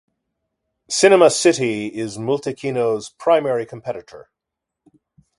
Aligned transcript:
Cinema 0.89 1.29
City 1.29 1.85
is 1.85 2.17
Multikino's 2.17 3.11
primary 3.19 3.67
competitor. 3.67 4.31